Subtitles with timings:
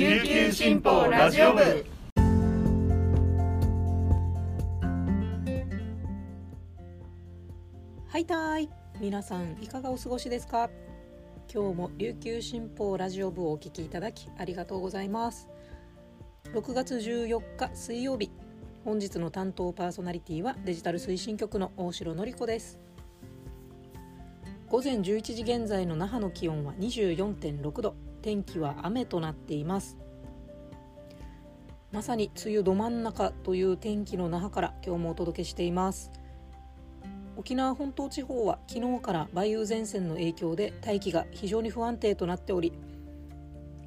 [0.00, 1.60] 琉球新報ラジオ部。
[8.08, 8.70] はいたーい。
[8.98, 10.70] 皆さんいかがお過ごしですか？
[11.52, 15.50] 今日も琉球新報ラジオ部をお聞きいただきありがとうございます。
[16.54, 18.30] 6月14日水曜日。
[18.86, 22.78] 本日の担当パーソナリティはデジタル推進局の大城典子です。
[24.70, 27.94] 午前11時現在の那覇の気温は24.6度。
[28.20, 29.98] 天気は雨となっています。
[31.92, 36.12] まさに梅雨ど真ん中という天気の那覇から今日もお届けしています。
[37.40, 42.74] 沖縄本島地方は昨日から梅雨前線の影響で大気が非常に不安定となっており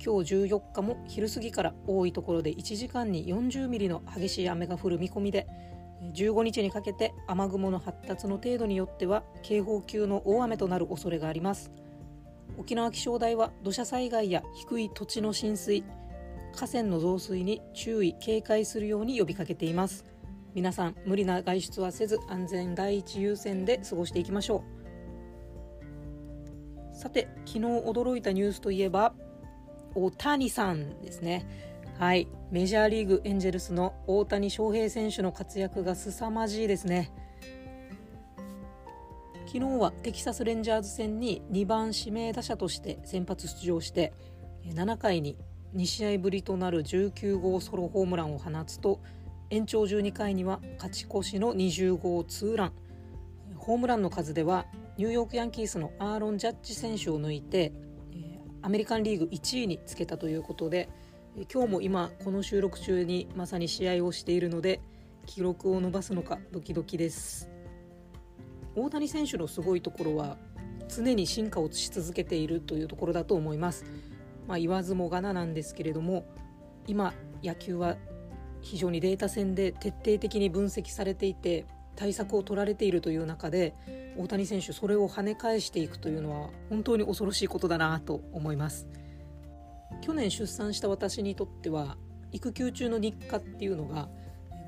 [0.04, 5.48] 今日14日も昼過ぎから多いところで1時間に40ミリの激しい雨が降る見込みで
[6.16, 11.72] 15日にかけて雨雲の発達の程度によっては警報級の大雨となる恐れがあります。
[12.58, 15.84] 沖縄気象台は土砂災害や低い土地の浸水
[16.56, 20.06] 河川の増水に注意警戒するように呼びかけています。
[20.54, 24.64] 皆さん無理な外出はせず安全第一優先で過ごしていきましょ
[26.94, 26.96] う。
[26.96, 29.16] さて昨日驚いたニュースといえば
[29.96, 31.46] 大谷さんですね。
[31.98, 37.12] はいメジャーリーグエンジェルスの大谷翔平選手の活躍が凄まじいですね。
[39.54, 44.12] 昨日はテキサス・レンジャーズ戦に2番指名打者として先発出場して
[44.66, 45.38] 7回に
[45.76, 49.00] 2試合ぶりとなる19号ソロホームランを放つと
[49.52, 52.74] 延長12回には勝ち越しの20号ツーラン。
[53.58, 54.66] ホームランの数では
[54.98, 57.74] ニューヨークヤンキースのアーロン・ジャッジ選手を抜いて
[58.64, 60.90] アメリカンリーグ1位につけたということで
[61.54, 64.82] 今日も今この収録中にまさに試合をしているので
[65.28, 67.53] 記録を伸ばすのかドキドキです。
[68.76, 70.38] 大谷選手のすごいところは
[70.88, 73.86] 常に進化をし続けているというところだと思います、
[74.48, 76.26] まあ、言わずもがななんですけれども
[76.88, 77.14] 今
[77.44, 77.98] 野球は
[78.62, 83.76] 非常にデータ戦で徹底的に分析されていて対策を取られているという中で
[84.18, 88.88] 大谷選手それを跳ね返していくというのは本当に恐ろしいことだなと思います。
[90.02, 91.98] 去年出産した私にとっては
[92.32, 94.10] 育休中の日課っていうのが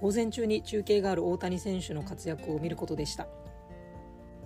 [0.02, 3.28] 午前中に中継がある大谷選手の活躍を見ることでした。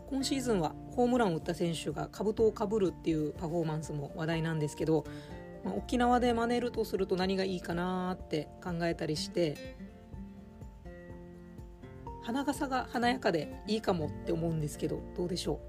[0.10, 5.06] 今シーズンはホームランを打った選手が兜をかぶるっていうパフォーマンスも話題なんですけど、
[5.64, 9.78] まあ、沖縄で真似るとすると何がいいかなって考えたりして
[12.24, 15.62] 花笠が華やかでいいかもって思うんですけどどうでしょ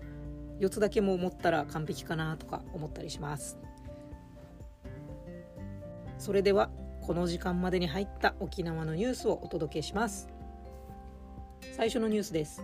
[0.58, 3.58] う？4つだけも持ったら完璧かなとか思ったりします。
[6.18, 6.70] それでは
[7.02, 10.28] この時間までに入った沖縄のニュースをお届けします。
[11.72, 12.62] 最初のニュースです。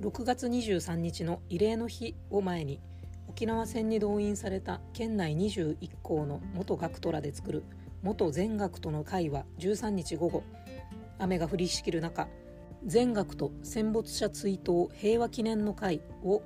[0.00, 2.80] 6月23日の慰霊の日を前に
[3.26, 7.64] 沖縄戦に動員された県内21校の元学徒らで作る
[8.02, 10.44] 元全学徒の会は13日午後
[11.18, 12.28] 雨が降りしきる中
[12.86, 16.42] 全学徒戦没者追悼平和記念の会を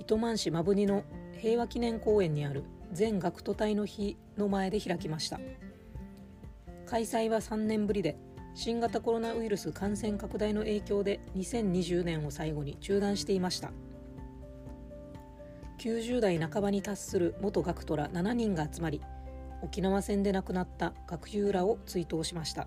[0.00, 1.04] 糸満市摩文仁の
[1.40, 5.38] 平和記念公園にある全学徒隊の日の前で開きました。
[6.86, 8.16] 開催は3年ぶりで
[8.56, 13.70] 新型コロナウイルス感染拡大の影響で2020年を最後に中断していました。
[15.78, 19.02] 90代半ばに達する元学徒ら7人が集まり
[19.62, 22.66] 沖縄戦で亡くなった学友らを追悼しました。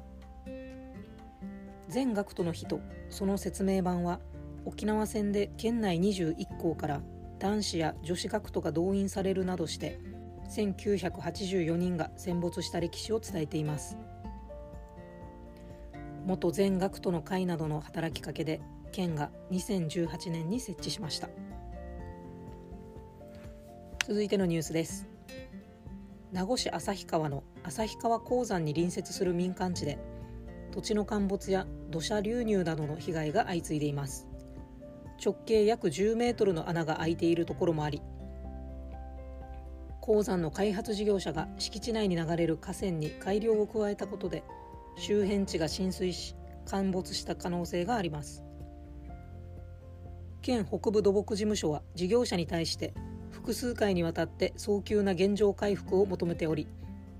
[1.88, 4.19] 全学徒の日とその説明版は
[4.66, 7.01] 沖縄戦で県内21校から
[7.39, 10.00] 男子や女子学徒が動員されるなどして
[10.51, 13.97] 1984人が戦没した歴史を伝えています。
[16.29, 21.28] 元全学徒の会などの働きかけで県が2018年に設置しました。
[24.07, 25.07] 続いてのニュースです。
[26.31, 29.97] 名護市旭川の旭川鉱山に隣接する民間地で
[30.72, 34.28] 土地の陥没や土砂流入などの被害が相次いでいます。
[35.19, 38.03] 直径約10メートルの穴が開いているところもあり
[40.00, 44.44] 鉱山の開発事業者が敷地内に流れる河川に改良を加えたことで
[44.97, 48.44] 周辺地が浸水し陥没した可能性があります。
[50.41, 52.94] 県北部土木事務所は事業者に対して
[53.30, 56.68] 複数回にわたって早急な現状回復を求めており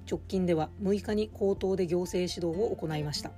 [0.10, 3.32] 直近では6日に口頭で行政指導を行いました。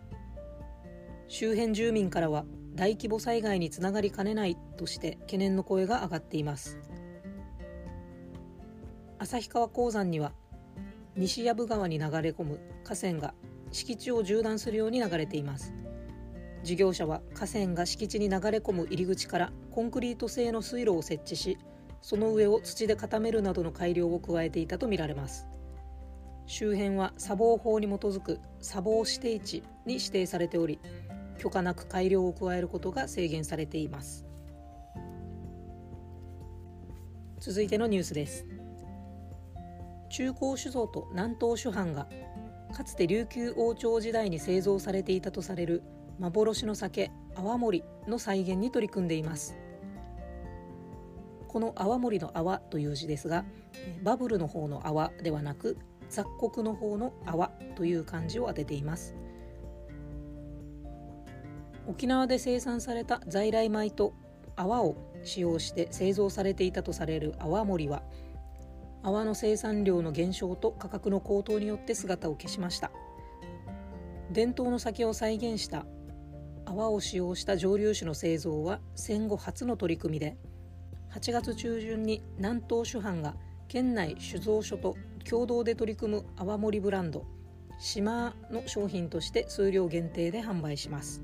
[1.27, 2.45] 周辺住民からは
[2.75, 6.77] 大規模災害につながりかねないとして懸念の声が上がっています。
[9.19, 10.33] 旭川鉱山には
[11.15, 13.33] 西藪川に流れ込む河川が
[13.71, 15.73] 敷地を縦断するように流れています。
[16.63, 21.57] 事業者は河川が敷地に流れ込む入り口からコンクリート製の水路を設置し
[22.01, 25.47] その上を土で固めるなどの改良を加えていたとみられます。
[26.45, 30.79] 周辺は砂防法に基づく砂防指定地に指定されており
[31.37, 34.25] 許可なく改良を加えることが制限されています。
[37.39, 38.45] 続いてのニュースです。
[40.09, 42.07] 中高酒造と南東酒販が
[42.71, 45.83] かつて琉球王朝時代に製造されていたとされる
[46.19, 49.57] 幻の酒泡盛の再現に取り組んでいます。
[51.47, 53.43] この泡盛の泡という字ですが
[54.03, 55.77] バブルの方の泡ではなく
[56.09, 59.15] 雑穀の方の泡という漢字を当てています。
[61.87, 64.13] 沖縄で生産された在来米と
[64.55, 68.03] 泡を使用して製造されていたとされる泡盛は
[69.03, 72.91] 泡の生産量の減少と価格の高騰によって姿を消しました。
[74.31, 75.85] 伝統の酒を再現した
[76.65, 80.37] 泡を使用した蒸留酒の製造は戦後初の取り組みで
[81.13, 83.35] 8月中旬に南東酒販が
[83.67, 84.95] 県内酒造所と
[85.29, 87.25] 共同で取り組む泡盛ブランド
[87.79, 91.23] 島の商品として数量限定で販売します。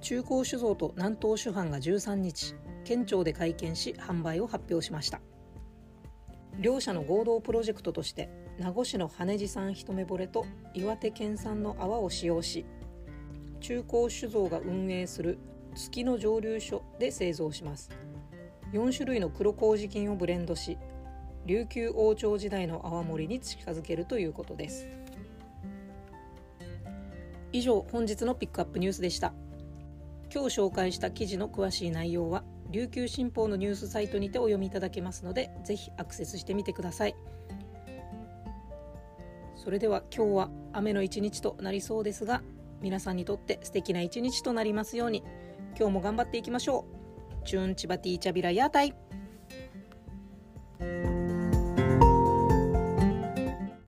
[0.00, 2.54] 中高酒造と南東酒販が13日
[2.84, 5.20] 県庁で会見し販売を発表しました。
[6.58, 8.28] 両社の合同プロジェクトとして
[8.58, 12.64] 名護市の羽地産一目惚れと岩手県産の泡を使用し
[13.60, 15.38] 中高酒造が運営する
[15.74, 17.90] 月の蒸留所で製造します。
[18.72, 20.78] 4種類の黒麹菌をブレンドし
[21.46, 24.86] 琉球王朝時代の泡盛に近づけるということです。
[27.52, 29.32] 以上本日のピックアップニュースでした。
[30.32, 37.14] 今日紹介した記事の詳しい内容は琉球新報のニュースサイトにてお読みいただけますのでぜひアクセスしてみてください。
[39.54, 42.42] それでは今日は雨の一日となりそうですが
[42.80, 45.22] 皆さんにとって素敵な一日となりますように
[45.78, 46.84] 今日も頑張っていきましょ
[47.42, 47.46] う。
[47.46, 48.92] チューンチバティーチャビラヤータイ。